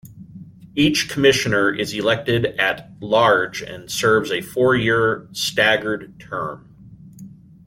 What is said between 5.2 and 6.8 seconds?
staggered term.